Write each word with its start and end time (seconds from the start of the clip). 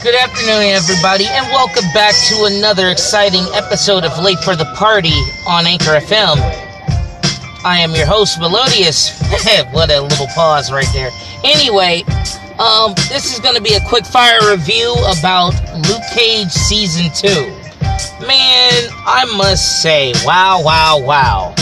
Good 0.00 0.14
afternoon, 0.14 0.62
everybody, 0.62 1.26
and 1.26 1.44
welcome 1.48 1.82
back 1.92 2.14
to 2.28 2.44
another 2.44 2.90
exciting 2.90 3.42
episode 3.52 4.04
of 4.04 4.16
Late 4.22 4.38
for 4.38 4.54
the 4.54 4.72
Party 4.76 5.18
on 5.44 5.66
Anchor 5.66 5.98
FM. 5.98 6.38
I 7.64 7.78
am 7.80 7.90
your 7.96 8.06
host, 8.06 8.38
Melodious. 8.38 9.20
what 9.72 9.90
a 9.90 10.00
little 10.00 10.28
pause 10.28 10.70
right 10.70 10.86
there. 10.92 11.10
Anyway, 11.42 12.04
um, 12.60 12.94
this 13.10 13.34
is 13.34 13.40
going 13.40 13.56
to 13.56 13.60
be 13.60 13.74
a 13.74 13.80
quick 13.88 14.06
fire 14.06 14.38
review 14.48 14.94
about 15.18 15.54
Luke 15.88 16.06
Cage 16.14 16.52
Season 16.52 17.10
2. 17.12 17.28
Man, 18.24 18.72
I 19.02 19.24
must 19.36 19.82
say, 19.82 20.12
wow, 20.24 20.62
wow, 20.62 21.00
wow. 21.02 21.54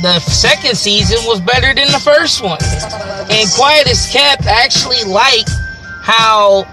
The 0.00 0.20
second 0.20 0.76
season 0.76 1.18
was 1.26 1.40
better 1.40 1.74
than 1.74 1.90
the 1.90 1.98
first 1.98 2.40
one. 2.40 2.62
And 3.32 3.50
Quiet 3.50 3.88
as 3.88 4.08
Kept 4.12 4.46
actually 4.46 5.02
liked 5.10 5.50
how 6.02 6.66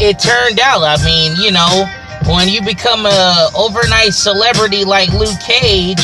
it 0.00 0.18
turned 0.18 0.60
out. 0.60 0.82
I 0.82 1.02
mean, 1.04 1.36
you 1.36 1.50
know, 1.50 1.86
when 2.26 2.48
you 2.48 2.62
become 2.62 3.06
a 3.06 3.48
overnight 3.56 4.14
celebrity 4.14 4.84
like 4.84 5.12
Luke 5.12 5.38
Cage, 5.40 6.00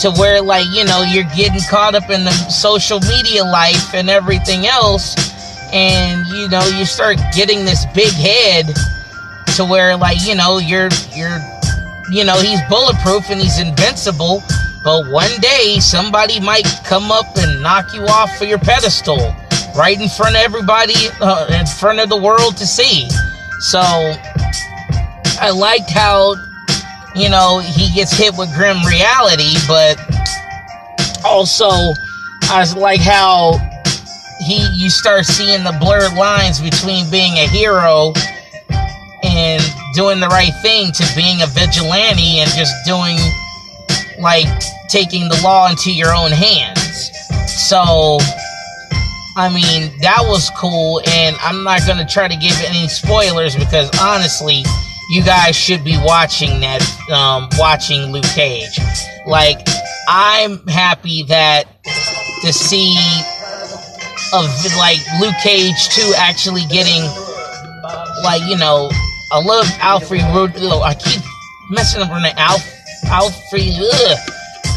to 0.00 0.10
where 0.12 0.40
like 0.40 0.66
you 0.72 0.84
know 0.84 1.02
you're 1.02 1.28
getting 1.36 1.60
caught 1.68 1.94
up 1.94 2.08
in 2.10 2.24
the 2.24 2.32
social 2.48 3.00
media 3.00 3.44
life 3.44 3.94
and 3.94 4.08
everything 4.08 4.66
else, 4.66 5.14
and 5.72 6.26
you 6.28 6.48
know 6.48 6.64
you 6.78 6.84
start 6.84 7.18
getting 7.34 7.64
this 7.64 7.84
big 7.94 8.12
head 8.12 8.66
to 9.56 9.64
where 9.64 9.96
like 9.96 10.18
you 10.24 10.34
know 10.34 10.58
you're 10.58 10.88
you're 11.12 11.38
you 12.10 12.24
know 12.24 12.40
he's 12.40 12.60
bulletproof 12.68 13.30
and 13.30 13.40
he's 13.40 13.60
invincible. 13.60 14.42
But 14.82 15.10
one 15.10 15.30
day 15.40 15.78
somebody 15.78 16.40
might 16.40 16.64
come 16.84 17.12
up 17.12 17.36
and 17.36 17.62
knock 17.62 17.92
you 17.92 18.02
off 18.06 18.38
for 18.38 18.44
your 18.44 18.58
pedestal 18.58 19.18
right 19.76 20.00
in 20.00 20.08
front 20.08 20.36
of 20.36 20.42
everybody, 20.42 20.94
uh, 21.20 21.46
in 21.60 21.66
front 21.66 22.00
of 22.00 22.08
the 22.08 22.16
world 22.16 22.56
to 22.56 22.66
see. 22.66 23.08
So 23.60 23.80
I 25.38 25.50
liked 25.54 25.90
how, 25.90 26.34
you 27.14 27.28
know, 27.28 27.60
he 27.60 27.92
gets 27.94 28.12
hit 28.12 28.34
with 28.36 28.52
grim 28.54 28.82
reality, 28.86 29.54
but 29.68 30.00
also 31.24 31.68
I 32.44 32.66
like 32.76 33.00
how 33.00 33.58
he 34.40 34.66
you 34.72 34.88
start 34.88 35.26
seeing 35.26 35.62
the 35.62 35.76
blurred 35.78 36.14
lines 36.14 36.60
between 36.60 37.10
being 37.10 37.34
a 37.34 37.46
hero 37.46 38.12
and 39.22 39.62
doing 39.94 40.20
the 40.20 40.28
right 40.28 40.54
thing 40.62 40.90
to 40.92 41.06
being 41.14 41.42
a 41.42 41.46
vigilante 41.46 42.40
and 42.40 42.50
just 42.52 42.72
doing 42.86 43.18
like 44.18 44.48
taking 44.88 45.28
the 45.28 45.38
law 45.44 45.68
into 45.68 45.92
your 45.92 46.14
own 46.14 46.30
hands. 46.30 47.10
So 47.46 48.18
I 49.36 49.48
mean, 49.48 49.92
that 50.00 50.22
was 50.22 50.50
cool, 50.56 51.00
and 51.06 51.36
I'm 51.40 51.62
not 51.62 51.80
gonna 51.86 52.06
try 52.06 52.28
to 52.28 52.36
give 52.36 52.56
any 52.64 52.88
spoilers 52.88 53.54
because 53.56 53.90
honestly, 54.00 54.64
you 55.10 55.22
guys 55.22 55.56
should 55.56 55.84
be 55.84 55.96
watching 56.02 56.60
that, 56.60 56.82
um, 57.10 57.48
watching 57.58 58.12
Luke 58.12 58.24
Cage. 58.34 58.78
Like, 59.26 59.66
I'm 60.08 60.66
happy 60.66 61.22
that 61.24 61.64
to 62.42 62.52
see 62.52 62.96
of 64.32 64.46
like 64.76 64.98
Luke 65.20 65.34
Cage 65.42 65.88
2 65.90 66.14
actually 66.16 66.64
getting 66.66 67.02
like 68.22 68.42
you 68.46 68.56
know 68.56 68.90
I 69.32 69.40
love 69.42 69.66
Alfred 69.80 70.22
Woodrow. 70.34 70.80
I 70.80 70.94
keep 70.94 71.22
messing 71.70 72.02
up 72.02 72.10
on 72.10 72.22
the 72.22 72.38
Alf 72.38 72.62
Alfred 73.06 73.74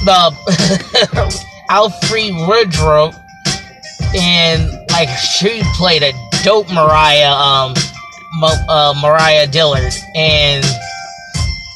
the 0.06 1.44
Alfred 1.70 2.34
Woodrow 2.48 3.12
and 4.16 4.70
like 4.92 5.10
she 5.10 5.62
played 5.76 6.04
a 6.04 6.14
dope 6.44 6.72
Mariah, 6.72 7.32
um, 7.32 7.74
uh, 8.42 8.94
Mariah 9.02 9.48
Dillard, 9.48 9.94
and 10.16 10.64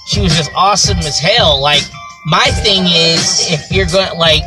she 0.08 0.22
was 0.22 0.36
just 0.36 0.52
awesome 0.56 0.98
as 1.00 1.20
hell. 1.20 1.62
Like 1.62 1.84
my 2.26 2.46
thing 2.64 2.84
is, 2.86 3.52
if 3.52 3.72
you're 3.72 3.86
going 3.86 4.18
like, 4.18 4.44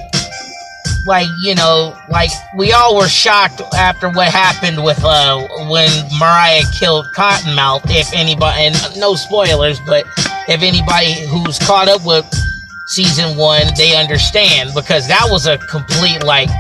like 1.07 1.27
you 1.43 1.55
know, 1.55 1.97
like 2.11 2.31
we 2.57 2.73
all 2.73 2.97
were 2.97 3.09
shocked 3.09 3.61
after 3.75 4.11
what 4.11 4.29
happened 4.29 4.83
with 4.85 5.03
uh 5.05 5.47
when 5.69 5.91
Mariah 6.19 6.63
killed 6.79 7.07
Cottonmouth. 7.15 7.83
If 7.87 8.13
anybody, 8.13 8.67
and 8.67 9.01
no 9.01 9.15
spoilers, 9.15 9.81
but 9.87 10.05
if 10.49 10.63
anybody 10.63 11.27
who's 11.27 11.59
caught 11.59 11.89
up 11.89 12.05
with 12.05 12.27
season 12.87 13.37
one, 13.37 13.67
they 13.77 13.97
understand 13.97 14.71
because 14.75 15.07
that 15.09 15.27
was 15.31 15.47
a 15.47 15.59
complete 15.59 16.23
like 16.25 16.51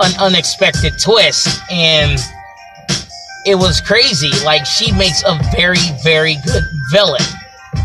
an 0.00 0.12
unexpected 0.20 0.98
twist 0.98 1.60
and 1.70 2.18
it 3.46 3.54
was 3.54 3.80
crazy. 3.80 4.30
Like 4.44 4.66
she 4.66 4.92
makes 4.92 5.22
a 5.26 5.38
very 5.56 5.78
very 6.02 6.36
good 6.44 6.64
villain. 6.92 7.22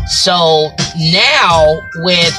So 0.06 0.70
now 1.12 1.80
with 1.96 2.34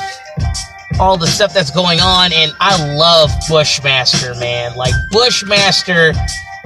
all 0.99 1.17
the 1.17 1.27
stuff 1.27 1.53
that's 1.53 1.71
going 1.71 1.99
on 1.99 2.31
and 2.31 2.53
i 2.59 2.95
love 2.95 3.29
bushmaster 3.49 4.33
man. 4.35 4.75
Like 4.75 4.93
bushmaster 5.11 6.13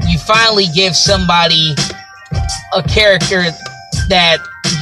you 0.08 0.18
finally 0.20 0.68
give 0.74 0.96
somebody 0.96 1.76
a 2.74 2.84
character 2.84 3.46
that 4.08 4.38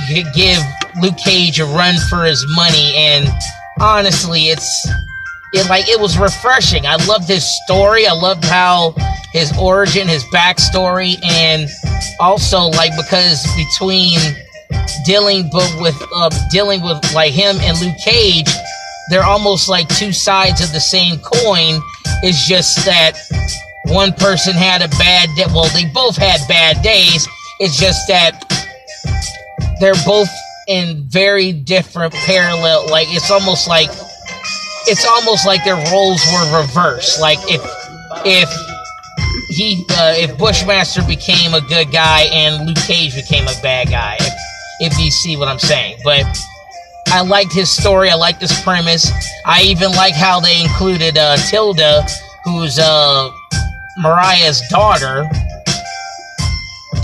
could 0.08 0.34
give 0.34 0.60
luke 1.02 1.18
cage 1.18 1.60
a 1.60 1.66
run 1.66 1.96
for 2.10 2.26
his 2.26 2.46
money 2.56 2.94
and 2.96 3.28
honestly 3.80 4.50
it's 4.50 4.88
it 5.53 5.69
like 5.69 5.88
it 5.88 6.00
was 6.00 6.18
refreshing. 6.18 6.85
I 6.85 6.96
loved 7.06 7.28
his 7.28 7.46
story. 7.63 8.06
I 8.06 8.13
loved 8.13 8.44
how 8.44 8.94
his 9.31 9.56
origin, 9.58 10.08
his 10.08 10.24
backstory, 10.25 11.16
and 11.24 11.69
also 12.19 12.68
like 12.68 12.91
because 12.97 13.46
between 13.56 14.19
dealing 15.06 15.50
but 15.52 15.74
with 15.80 15.96
uh, 16.16 16.30
dealing 16.52 16.81
with 16.81 17.00
like 17.13 17.31
him 17.31 17.57
and 17.62 17.80
Luke 17.80 17.96
Cage, 18.03 18.50
they're 19.09 19.24
almost 19.24 19.69
like 19.69 19.88
two 19.90 20.12
sides 20.12 20.62
of 20.62 20.72
the 20.74 20.80
same 20.80 21.19
coin. 21.19 21.81
It's 22.24 22.47
just 22.47 22.86
that 22.86 23.18
one 23.86 24.12
person 24.13 24.53
had 24.53 24.81
a 24.81 24.90
bad 24.90 25.30
day. 25.36 25.46
Well, 25.47 25.69
they 25.74 25.86
both 25.94 26.18
had 26.18 26.46
bad 26.47 26.81
days. 26.81 27.28
It's 27.59 27.80
just 27.80 28.07
that 28.07 28.44
they're 29.80 29.94
both 30.06 30.30
in 30.68 31.06
very 31.07 31.53
different 31.53 32.13
parallel. 32.13 32.90
Like 32.90 33.07
it's 33.09 33.31
almost 33.31 33.68
like 33.68 33.90
it's 34.88 35.06
almost 35.06 35.46
like 35.46 35.64
their 35.64 35.75
roles 35.92 36.24
were 36.31 36.62
reversed. 36.62 37.20
Like 37.20 37.40
if 37.44 37.62
if 38.25 38.50
he 39.50 39.86
uh, 39.92 40.14
if 40.16 40.38
Bushmaster 40.38 41.03
became 41.03 41.53
a 41.53 41.62
good 41.62 41.92
guy 41.92 42.22
and 42.31 42.68
Luke 42.68 42.78
Cage 42.78 43.16
became 43.16 43.44
a 43.44 43.62
bad 43.62 43.90
guy, 43.90 44.18
if, 44.20 44.34
if 44.80 45.00
you 45.00 45.12
see 45.12 45.36
what 45.36 45.48
I'm 45.48 45.59
saying. 45.59 46.00
But 46.03 46.25
I 47.08 47.22
liked 47.22 47.53
his 47.53 47.72
story. 47.75 48.09
I 48.09 48.16
liked 48.16 48.42
his 48.42 48.53
premise. 48.62 49.12
I 49.46 49.64
even 49.64 49.92
like 49.92 50.14
how 50.14 50.40
they 50.40 50.62
included 50.62 51.18
uh, 51.18 51.38
Tilda, 51.50 52.06
who's 52.44 52.80
uh, 52.80 53.31
Mariah's 53.98 54.62
daughter, 54.69 55.25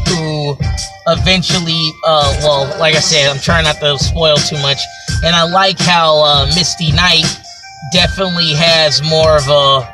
who 0.10 0.58
eventually, 1.08 1.90
uh, 2.06 2.38
well, 2.44 2.80
like 2.80 2.96
I 2.96 3.00
said, 3.00 3.30
I'm 3.30 3.40
trying 3.40 3.64
not 3.64 3.80
to 3.80 3.98
spoil 3.98 4.36
too 4.38 4.58
much. 4.58 4.80
And 5.24 5.36
I 5.36 5.44
like 5.44 5.80
how 5.80 6.24
uh, 6.24 6.46
Misty 6.48 6.92
Knight 6.92 7.26
definitely 7.92 8.54
has 8.54 9.02
more 9.04 9.38
of 9.38 9.48
a 9.48 9.94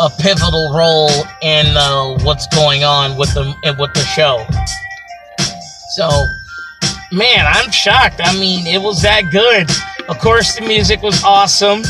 a 0.00 0.10
pivotal 0.10 0.72
role 0.72 1.10
in 1.42 1.66
uh, 1.76 2.16
what's 2.22 2.46
going 2.48 2.84
on 2.84 3.16
with 3.16 3.32
the 3.34 3.44
with 3.78 3.92
the 3.94 4.04
show. 4.14 4.46
So, 5.96 6.08
man, 7.10 7.44
I'm 7.46 7.70
shocked. 7.70 8.20
I 8.22 8.32
mean, 8.38 8.66
it 8.66 8.80
was 8.80 9.02
that 9.02 9.30
good. 9.32 9.68
Of 10.08 10.18
course, 10.20 10.54
the 10.54 10.62
music 10.66 11.02
was 11.02 11.22
awesome. 11.24 11.82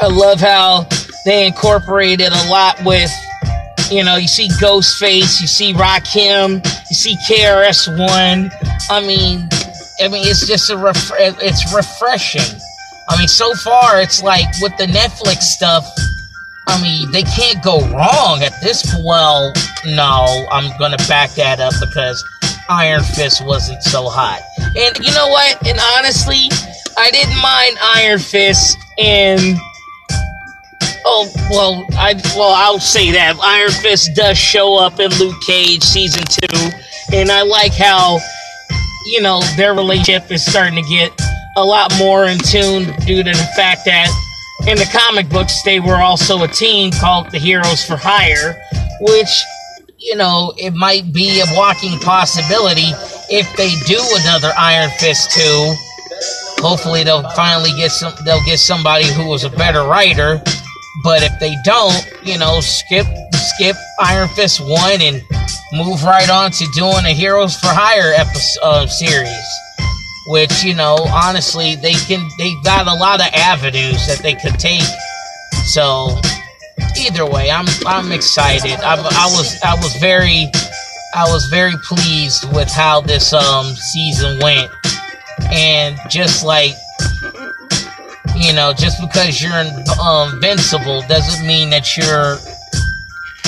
I 0.00 0.06
love 0.06 0.40
how 0.40 0.88
they 1.24 1.46
incorporated 1.46 2.32
a 2.32 2.50
lot 2.50 2.82
with, 2.84 3.12
you 3.90 4.02
know, 4.02 4.16
you 4.16 4.26
see 4.28 4.48
Ghostface, 4.48 5.40
you 5.40 5.46
see 5.46 5.74
Rakim, 5.74 6.64
you 6.88 6.96
see 6.96 7.16
KRS 7.28 7.96
One. 7.96 8.50
I 8.90 9.00
mean, 9.06 9.48
I 10.02 10.08
mean, 10.08 10.26
it's 10.26 10.46
just 10.46 10.70
a 10.70 10.76
ref- 10.76 11.12
it's 11.18 11.72
refreshing 11.74 12.60
I 13.10 13.18
mean, 13.18 13.28
so 13.28 13.52
far 13.54 14.00
it's 14.00 14.22
like 14.22 14.46
with 14.62 14.76
the 14.78 14.86
Netflix 14.86 15.42
stuff. 15.42 15.84
I 16.68 16.80
mean, 16.80 17.10
they 17.10 17.24
can't 17.24 17.62
go 17.62 17.80
wrong 17.90 18.42
at 18.42 18.52
this. 18.62 18.94
Well, 19.04 19.52
no, 19.84 20.46
I'm 20.52 20.70
gonna 20.78 20.96
back 21.08 21.30
that 21.32 21.58
up 21.58 21.74
because 21.80 22.24
Iron 22.68 23.02
Fist 23.02 23.44
wasn't 23.44 23.82
so 23.82 24.08
hot. 24.08 24.40
And 24.76 24.96
you 25.04 25.12
know 25.12 25.26
what? 25.26 25.66
And 25.66 25.78
honestly, 25.96 26.46
I 26.96 27.10
didn't 27.10 27.36
mind 27.42 27.78
Iron 27.96 28.20
Fist 28.20 28.78
and 28.96 29.58
oh 31.04 31.28
well, 31.50 31.86
I 31.98 32.14
well 32.36 32.52
I'll 32.54 32.78
say 32.78 33.10
that 33.10 33.36
Iron 33.42 33.72
Fist 33.72 34.14
does 34.14 34.38
show 34.38 34.78
up 34.78 35.00
in 35.00 35.10
Luke 35.18 35.40
Cage 35.44 35.82
season 35.82 36.22
two, 36.22 36.70
and 37.12 37.32
I 37.32 37.42
like 37.42 37.72
how 37.72 38.20
you 39.06 39.20
know 39.20 39.42
their 39.56 39.74
relationship 39.74 40.30
is 40.30 40.46
starting 40.46 40.80
to 40.80 40.88
get 40.88 41.10
a 41.60 41.64
lot 41.64 41.92
more 41.98 42.24
in 42.24 42.38
tune 42.38 42.84
due 43.06 43.22
to 43.22 43.30
the 43.30 43.48
fact 43.56 43.84
that 43.84 44.08
in 44.66 44.76
the 44.76 44.88
comic 44.92 45.28
books 45.28 45.62
they 45.62 45.78
were 45.78 45.96
also 45.96 46.42
a 46.42 46.48
team 46.48 46.90
called 46.90 47.30
the 47.30 47.38
Heroes 47.38 47.84
for 47.84 47.96
Hire, 47.96 48.60
which 49.00 49.44
you 50.00 50.16
know, 50.16 50.52
it 50.56 50.72
might 50.72 51.12
be 51.12 51.40
a 51.40 51.44
walking 51.54 51.98
possibility 51.98 52.88
if 53.28 53.54
they 53.56 53.70
do 53.86 54.00
another 54.22 54.50
Iron 54.58 54.90
Fist 54.98 55.30
2. 55.32 55.74
Hopefully 56.62 57.04
they'll 57.04 57.28
finally 57.30 57.70
get 57.76 57.90
some 57.90 58.12
they'll 58.24 58.44
get 58.44 58.58
somebody 58.58 59.06
who 59.12 59.28
was 59.28 59.44
a 59.44 59.50
better 59.50 59.84
writer. 59.84 60.42
But 61.04 61.22
if 61.22 61.32
they 61.38 61.54
don't, 61.64 62.06
you 62.24 62.38
know, 62.38 62.60
skip 62.60 63.06
skip 63.34 63.76
Iron 64.00 64.28
Fist 64.28 64.60
1 64.60 65.00
and 65.00 65.22
move 65.72 66.02
right 66.02 66.28
on 66.28 66.50
to 66.52 66.66
doing 66.74 67.04
a 67.04 67.14
Heroes 67.14 67.56
for 67.56 67.68
Hire 67.68 68.12
episode 68.14 68.62
uh, 68.62 68.86
series. 68.86 69.69
Which, 70.30 70.62
you 70.62 70.76
know, 70.76 70.96
honestly, 71.12 71.74
they 71.74 71.94
can 71.94 72.28
they 72.38 72.54
got 72.62 72.86
a 72.86 72.94
lot 72.94 73.18
of 73.18 73.26
avenues 73.34 74.06
that 74.06 74.20
they 74.22 74.34
could 74.34 74.60
take. 74.60 74.86
So 75.64 76.20
either 76.96 77.26
way, 77.26 77.50
I'm 77.50 77.66
I'm 77.84 78.12
excited. 78.12 78.78
I, 78.80 78.94
I 78.94 79.26
was 79.36 79.60
I 79.64 79.74
was 79.74 79.96
very 79.96 80.46
I 81.14 81.24
was 81.24 81.46
very 81.46 81.74
pleased 81.82 82.44
with 82.54 82.70
how 82.70 83.00
this 83.00 83.32
um 83.32 83.66
season 83.66 84.38
went, 84.40 84.70
and 85.50 85.98
just 86.08 86.44
like 86.44 86.74
you 88.36 88.52
know, 88.52 88.72
just 88.72 89.00
because 89.00 89.42
you're 89.42 89.58
invincible 90.32 91.02
doesn't 91.08 91.44
mean 91.44 91.70
that 91.70 91.96
you're 91.96 92.38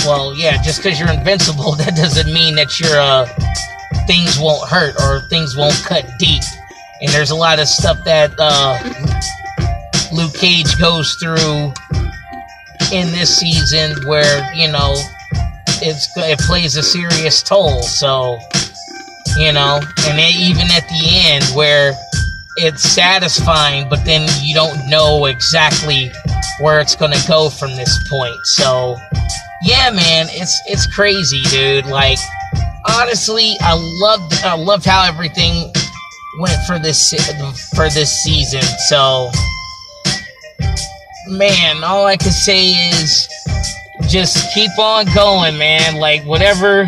well, 0.04 0.34
yeah, 0.34 0.60
just 0.60 0.82
because 0.82 0.98
you're 0.98 1.12
invincible, 1.12 1.72
that 1.76 1.94
doesn't 1.94 2.32
mean 2.32 2.56
that 2.56 2.80
you're 2.80 2.98
uh 2.98 3.26
things 4.08 4.38
won't 4.38 4.68
hurt 4.68 4.96
or 5.00 5.20
things 5.28 5.56
won't 5.56 5.80
cut 5.84 6.10
deep. 6.18 6.42
And 7.02 7.10
there's 7.10 7.30
a 7.30 7.36
lot 7.36 7.58
of 7.58 7.66
stuff 7.66 7.98
that 8.04 8.32
uh, 8.38 8.78
Luke 10.14 10.34
Cage 10.34 10.78
goes 10.78 11.14
through 11.16 11.72
in 12.92 13.10
this 13.12 13.38
season 13.38 13.96
where 14.06 14.52
you 14.54 14.70
know 14.70 14.94
it's 15.82 16.08
it 16.16 16.38
plays 16.40 16.76
a 16.76 16.82
serious 16.82 17.42
toll. 17.42 17.82
So 17.82 18.38
you 19.36 19.52
know, 19.52 19.80
and 20.06 20.20
even 20.36 20.70
at 20.70 20.86
the 20.88 21.08
end 21.26 21.44
where 21.56 21.94
it's 22.56 22.82
satisfying, 22.82 23.88
but 23.88 24.04
then 24.04 24.28
you 24.42 24.54
don't 24.54 24.88
know 24.88 25.24
exactly 25.26 26.12
where 26.60 26.80
it's 26.80 26.94
gonna 26.94 27.16
go 27.26 27.48
from 27.48 27.70
this 27.76 28.08
point. 28.08 28.36
So 28.44 28.96
yeah, 29.62 29.90
man, 29.90 30.26
it's 30.30 30.60
it's 30.66 30.86
crazy, 30.86 31.42
dude. 31.50 31.86
Like 31.86 32.18
honestly, 32.88 33.56
I 33.60 33.74
loved 33.74 34.34
I 34.44 34.54
loved 34.54 34.84
how 34.84 35.04
everything 35.04 35.72
went 36.38 36.58
for 36.66 36.78
this 36.78 37.12
for 37.74 37.88
this 37.90 38.22
season. 38.22 38.62
So 38.88 39.30
man, 41.28 41.84
all 41.84 42.06
I 42.06 42.16
can 42.16 42.32
say 42.32 42.70
is 42.70 43.28
just 44.08 44.52
keep 44.54 44.76
on 44.78 45.06
going, 45.14 45.56
man. 45.58 45.96
Like 45.96 46.24
whatever, 46.24 46.86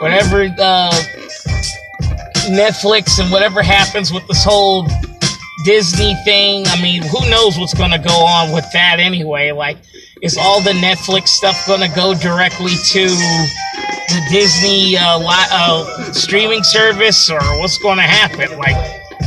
whatever 0.00 0.44
uh, 0.58 0.90
Netflix 2.50 3.20
and 3.20 3.30
whatever 3.30 3.62
happens 3.62 4.12
with 4.12 4.26
this 4.26 4.44
whole 4.44 4.86
Disney 5.64 6.14
thing. 6.24 6.66
I 6.68 6.80
mean, 6.80 7.02
who 7.02 7.28
knows 7.30 7.58
what's 7.58 7.74
going 7.74 7.90
to 7.90 7.98
go 7.98 8.24
on 8.24 8.52
with 8.52 8.66
that 8.72 9.00
anyway? 9.00 9.52
Like, 9.52 9.78
is 10.22 10.36
all 10.36 10.60
the 10.62 10.72
Netflix 10.72 11.28
stuff 11.28 11.56
going 11.66 11.80
to 11.80 11.94
go 11.94 12.14
directly 12.14 12.72
to 12.92 13.06
the 14.08 14.26
Disney 14.30 14.96
uh, 14.96 15.18
li- 15.18 15.50
uh, 15.52 16.12
streaming 16.12 16.62
service, 16.64 17.30
or 17.30 17.40
what's 17.60 17.78
going 17.78 17.98
to 17.98 18.02
happen? 18.02 18.58
Like 18.58 18.76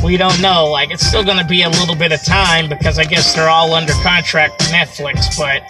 we 0.02 0.16
don't 0.16 0.40
know. 0.40 0.66
Like, 0.66 0.90
it's 0.90 1.06
still 1.06 1.24
going 1.24 1.38
to 1.38 1.44
be 1.44 1.62
a 1.62 1.68
little 1.68 1.94
bit 1.94 2.12
of 2.12 2.24
time 2.24 2.68
because 2.68 2.98
I 2.98 3.04
guess 3.04 3.34
they're 3.34 3.48
all 3.48 3.72
under 3.74 3.92
contract 4.02 4.54
with 4.58 4.68
Netflix. 4.68 5.38
But 5.38 5.62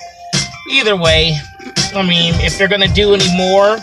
either 0.71 0.97
way, 0.97 1.37
I 1.95 2.03
mean, 2.03 2.35
if 2.37 2.57
they're 2.57 2.69
going 2.69 2.81
to 2.87 2.95
do 2.95 3.15
any 3.15 3.37
more, 3.37 3.79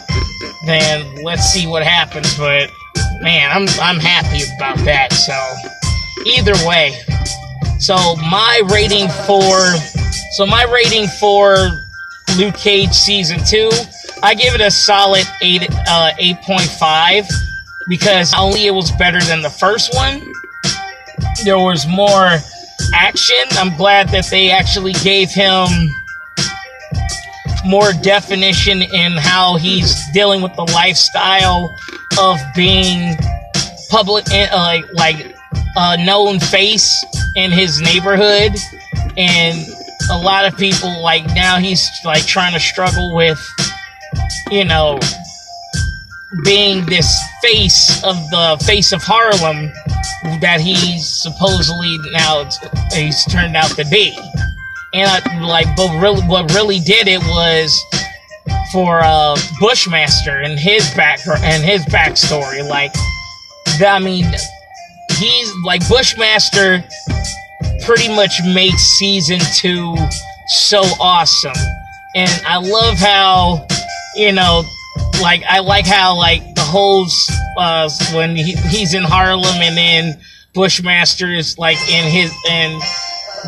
then 0.65 1.23
let's 1.23 1.43
see 1.43 1.67
what 1.67 1.83
happens. 1.83 2.37
But 2.37 2.71
man, 3.21 3.51
I'm 3.51 3.67
I'm 3.81 3.99
happy 3.99 4.43
about 4.57 4.77
that. 4.85 5.13
So 5.13 5.35
either 6.25 6.53
way, 6.67 6.99
so 7.79 7.95
my 8.15 8.61
rating 8.71 9.07
for 9.25 9.55
so 10.33 10.45
my 10.45 10.63
rating 10.63 11.07
for 11.19 11.55
Luke 12.37 12.55
Cage 12.55 12.91
season 12.91 13.39
two, 13.45 13.69
I 14.21 14.35
give 14.35 14.53
it 14.53 14.61
a 14.61 14.71
solid 14.71 15.25
eight 15.41 15.67
uh, 15.87 16.11
eight 16.17 16.41
point 16.41 16.69
five 16.79 17.25
because 17.87 18.33
only 18.37 18.65
it 18.65 18.71
was 18.71 18.91
better 18.91 19.21
than 19.21 19.41
the 19.41 19.49
first 19.49 19.93
one. 19.95 20.21
There 21.43 21.57
was 21.57 21.87
more 21.87 22.37
action. 22.93 23.35
I'm 23.51 23.75
glad 23.77 24.09
that 24.09 24.25
they 24.29 24.51
actually 24.51 24.93
gave 24.93 25.29
him 25.29 25.67
more 27.65 27.91
definition 27.93 28.81
in 28.81 29.13
how 29.13 29.57
he's 29.57 29.95
dealing 30.13 30.41
with 30.41 30.55
the 30.55 30.63
lifestyle 30.63 31.75
of 32.19 32.37
being 32.55 33.17
public, 33.89 34.25
uh, 34.31 34.47
like 34.53 34.85
like 34.93 35.35
a 35.75 36.05
known 36.05 36.39
face 36.39 37.03
in 37.35 37.51
his 37.51 37.81
neighborhood, 37.81 38.55
and 39.17 39.57
a 40.11 40.17
lot 40.17 40.45
of 40.45 40.57
people 40.57 41.01
like 41.01 41.25
now 41.27 41.57
he's 41.57 41.87
like 42.05 42.25
trying 42.25 42.53
to 42.53 42.59
struggle 42.59 43.15
with, 43.15 43.39
you 44.51 44.65
know, 44.65 44.99
being 46.43 46.85
this 46.85 47.11
face 47.41 48.03
of 48.03 48.15
the 48.29 48.63
face 48.65 48.91
of 48.91 49.01
Harlem 49.03 49.71
that 50.41 50.59
he's 50.61 51.07
supposedly 51.07 51.97
now 52.11 52.47
he's 52.93 53.23
turned 53.25 53.55
out 53.55 53.71
to 53.71 53.85
be. 53.89 54.17
And 54.93 55.09
I, 55.09 55.39
like, 55.41 55.67
but 55.75 56.01
really, 56.01 56.21
what 56.21 56.53
really 56.53 56.79
did 56.79 57.07
it 57.07 57.19
was 57.19 57.79
for 58.71 59.01
uh, 59.01 59.37
Bushmaster 59.59 60.39
and 60.41 60.59
his 60.59 60.89
back 60.95 61.19
and 61.27 61.63
his 61.63 61.85
backstory. 61.85 62.67
Like, 62.67 62.91
I 63.81 63.99
mean, 63.99 64.25
he's 65.17 65.53
like 65.63 65.87
Bushmaster 65.87 66.83
pretty 67.85 68.13
much 68.13 68.41
made 68.45 68.73
season 68.73 69.39
two 69.55 69.95
so 70.47 70.81
awesome, 70.99 71.53
and 72.15 72.41
I 72.45 72.57
love 72.57 72.97
how 72.97 73.67
you 74.15 74.31
know 74.31 74.63
like 75.21 75.43
I 75.47 75.59
like 75.59 75.85
how 75.85 76.15
like 76.17 76.55
the 76.55 76.61
whole 76.61 77.05
uh, 77.57 77.89
when 78.13 78.35
he, 78.35 78.53
he's 78.53 78.93
in 78.93 79.03
Harlem 79.03 79.61
and 79.61 79.77
then 79.77 80.19
Bushmaster 80.53 81.31
is 81.33 81.57
like 81.57 81.77
in 81.89 82.05
his 82.09 82.33
and 82.49 82.81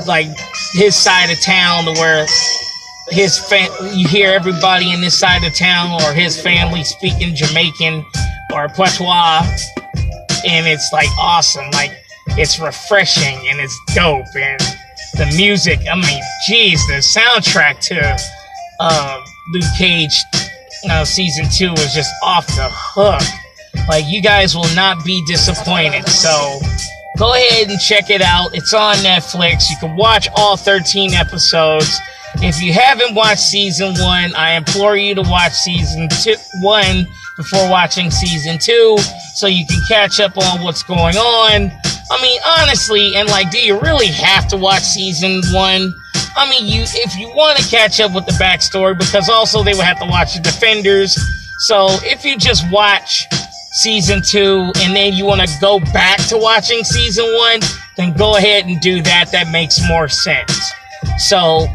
like 0.07 0.27
his 0.73 0.95
side 0.95 1.31
of 1.31 1.39
town 1.41 1.85
where 1.85 2.25
his 3.09 3.37
fa- 3.37 3.69
you 3.93 4.07
hear 4.07 4.31
everybody 4.31 4.93
in 4.93 5.01
this 5.01 5.17
side 5.17 5.43
of 5.43 5.55
town 5.55 6.01
or 6.01 6.13
his 6.13 6.39
family 6.41 6.83
speaking 6.83 7.35
Jamaican 7.35 8.05
or 8.53 8.67
Patois 8.69 9.45
and 10.45 10.67
it's 10.67 10.89
like 10.93 11.09
awesome. 11.19 11.69
Like 11.71 11.91
it's 12.29 12.59
refreshing 12.59 13.47
and 13.49 13.59
it's 13.59 13.77
dope 13.93 14.25
and 14.35 14.61
the 15.15 15.33
music 15.35 15.79
I 15.91 15.95
mean 15.95 16.23
geez 16.47 16.85
the 16.87 16.95
soundtrack 16.95 17.79
to 17.87 18.17
uh, 18.79 19.23
Luke 19.51 19.63
Cage 19.77 20.13
uh, 20.89 21.05
season 21.05 21.45
two 21.49 21.71
was 21.71 21.93
just 21.93 22.11
off 22.23 22.47
the 22.47 22.67
hook. 22.71 23.21
Like, 23.87 24.05
you 24.07 24.21
guys 24.21 24.55
will 24.55 24.73
not 24.75 25.03
be 25.05 25.23
disappointed. 25.25 26.07
So, 26.07 26.59
go 27.17 27.33
ahead 27.33 27.69
and 27.69 27.79
check 27.79 28.09
it 28.09 28.21
out. 28.21 28.55
It's 28.55 28.73
on 28.73 28.95
Netflix. 28.97 29.69
You 29.69 29.77
can 29.79 29.95
watch 29.95 30.27
all 30.35 30.57
13 30.57 31.13
episodes. 31.13 31.99
If 32.35 32.61
you 32.61 32.73
haven't 32.73 33.13
watched 33.13 33.41
season 33.41 33.93
one, 33.99 34.33
I 34.35 34.55
implore 34.55 34.95
you 34.95 35.15
to 35.15 35.21
watch 35.21 35.53
season 35.53 36.07
two, 36.23 36.35
one 36.61 37.05
before 37.35 37.69
watching 37.69 38.09
season 38.09 38.57
two 38.57 38.97
so 39.35 39.47
you 39.47 39.65
can 39.65 39.81
catch 39.87 40.19
up 40.19 40.37
on 40.37 40.63
what's 40.63 40.83
going 40.83 41.17
on. 41.17 41.71
I 42.11 42.21
mean, 42.21 42.39
honestly, 42.59 43.15
and 43.15 43.27
like, 43.29 43.51
do 43.51 43.59
you 43.59 43.79
really 43.79 44.07
have 44.07 44.47
to 44.49 44.57
watch 44.57 44.83
season 44.83 45.41
one? 45.53 45.93
I 46.35 46.49
mean, 46.49 46.67
you 46.67 46.83
if 46.85 47.17
you 47.17 47.29
want 47.35 47.59
to 47.59 47.67
catch 47.69 47.99
up 47.99 48.13
with 48.13 48.25
the 48.25 48.33
backstory, 48.33 48.97
because 48.97 49.29
also 49.29 49.63
they 49.63 49.73
would 49.73 49.83
have 49.83 49.99
to 49.99 50.05
watch 50.05 50.35
the 50.35 50.41
Defenders. 50.41 51.17
So 51.67 51.87
if 52.03 52.25
you 52.25 52.37
just 52.37 52.69
watch 52.71 53.27
season 53.73 54.21
two 54.21 54.71
and 54.79 54.95
then 54.95 55.13
you 55.13 55.25
want 55.25 55.41
to 55.41 55.47
go 55.59 55.79
back 55.79 56.19
to 56.27 56.37
watching 56.37 56.83
season 56.83 57.25
one, 57.35 57.59
then 57.97 58.15
go 58.17 58.35
ahead 58.37 58.65
and 58.65 58.79
do 58.81 59.01
that. 59.03 59.31
That 59.31 59.51
makes 59.51 59.79
more 59.87 60.07
sense. 60.07 60.71
So 61.17 61.67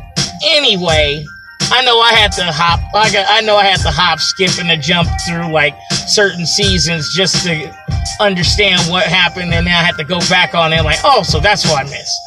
anyway, 0.45 1.25
I 1.71 1.83
know 1.85 1.99
I 2.01 2.13
had 2.13 2.33
to 2.33 2.45
hop. 2.45 2.81
I 2.95 3.13
got, 3.13 3.27
I 3.29 3.41
know 3.41 3.57
I 3.57 3.65
had 3.65 3.81
to 3.81 3.91
hop, 3.91 4.21
skip, 4.21 4.59
and 4.59 4.69
to 4.69 4.77
jump 4.77 5.09
through 5.27 5.53
like 5.53 5.75
certain 6.07 6.47
seasons 6.47 7.13
just 7.13 7.45
to 7.45 7.75
understand 8.21 8.81
what 8.91 9.05
happened, 9.05 9.53
and 9.53 9.67
then 9.67 9.75
I 9.75 9.83
had 9.83 9.97
to 9.97 10.05
go 10.05 10.21
back 10.29 10.55
on 10.55 10.73
it. 10.73 10.83
Like, 10.85 10.99
oh, 11.05 11.23
so 11.23 11.41
that's 11.41 11.65
what 11.67 11.85
I 11.85 11.91
missed. 11.91 12.21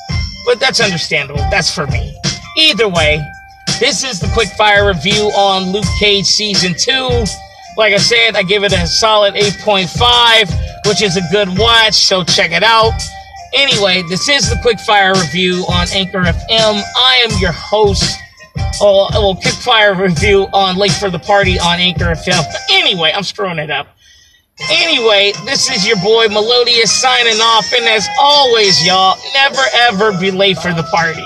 But 0.46 0.60
that's 0.60 0.80
understandable. 0.80 1.42
That's 1.52 1.74
for 1.74 1.88
me. 1.88 2.19
Either 2.60 2.90
way, 2.90 3.24
this 3.80 4.04
is 4.04 4.20
the 4.20 4.28
quick 4.34 4.50
fire 4.50 4.86
review 4.86 5.32
on 5.38 5.72
Luke 5.72 5.86
Cage 5.98 6.26
season 6.26 6.76
two. 6.78 7.24
Like 7.78 7.94
I 7.94 7.98
said, 7.98 8.36
I 8.36 8.44
give 8.44 8.66
it 8.66 8.74
a 8.74 8.86
solid 8.86 9.34
8.5, 9.36 10.88
which 10.88 11.02
is 11.02 11.16
a 11.16 11.22
good 11.32 11.48
watch, 11.58 11.94
so 11.94 12.24
check 12.26 12.52
it 12.52 12.64
out. 12.64 13.00
Anyway, 13.54 14.04
this 14.10 14.28
is 14.28 14.50
the 14.50 14.60
quick 14.62 14.80
fire 14.82 15.14
review 15.14 15.64
on 15.70 15.88
Anchor 15.94 16.20
FM. 16.20 16.82
I 16.98 17.22
am 17.24 17.40
your 17.40 17.54
host, 17.54 18.20
Oh, 18.82 19.08
well, 19.14 19.36
Kickfire 19.36 19.98
review 19.98 20.48
on 20.54 20.76
Late 20.76 20.92
for 20.92 21.10
the 21.10 21.20
Party 21.20 21.58
on 21.60 21.80
Anchor 21.80 22.06
FM. 22.06 22.44
Anyway, 22.72 23.12
I'm 23.14 23.24
screwing 23.24 23.60
it 23.60 23.70
up. 23.70 23.88
Anyway, 24.70 25.32
this 25.46 25.70
is 25.70 25.88
your 25.88 25.96
boy 25.98 26.28
Melodious 26.28 26.92
signing 26.92 27.40
off, 27.40 27.72
and 27.74 27.86
as 27.86 28.08
always, 28.20 28.86
y'all, 28.86 29.18
never 29.34 29.62
ever 29.74 30.20
be 30.20 30.32
late 30.32 30.58
for 30.58 30.74
the 30.74 30.84
party. 30.84 31.26